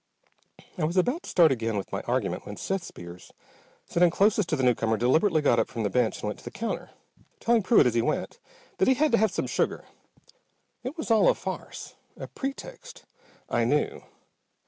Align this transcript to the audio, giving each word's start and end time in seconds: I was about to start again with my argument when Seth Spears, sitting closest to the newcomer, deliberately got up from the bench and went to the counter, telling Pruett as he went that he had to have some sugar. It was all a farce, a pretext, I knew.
I 0.79 0.83
was 0.85 0.97
about 0.97 1.21
to 1.21 1.29
start 1.29 1.51
again 1.51 1.77
with 1.77 1.91
my 1.91 2.01
argument 2.07 2.43
when 2.47 2.57
Seth 2.57 2.83
Spears, 2.83 3.31
sitting 3.85 4.09
closest 4.09 4.49
to 4.49 4.55
the 4.55 4.63
newcomer, 4.63 4.97
deliberately 4.97 5.43
got 5.43 5.59
up 5.59 5.67
from 5.69 5.83
the 5.83 5.91
bench 5.91 6.17
and 6.23 6.27
went 6.27 6.39
to 6.39 6.43
the 6.43 6.49
counter, 6.49 6.89
telling 7.39 7.61
Pruett 7.61 7.85
as 7.85 7.93
he 7.93 8.01
went 8.01 8.39
that 8.79 8.87
he 8.87 8.95
had 8.95 9.11
to 9.11 9.19
have 9.19 9.29
some 9.29 9.45
sugar. 9.45 9.85
It 10.83 10.97
was 10.97 11.11
all 11.11 11.29
a 11.29 11.35
farce, 11.35 11.93
a 12.17 12.25
pretext, 12.25 13.05
I 13.47 13.63
knew. 13.63 14.01